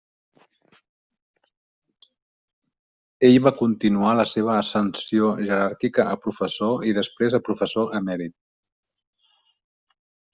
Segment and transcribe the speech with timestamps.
[3.27, 8.35] Ell va continuar la seva ascensió jeràrquica a professor i després a professor emèrit.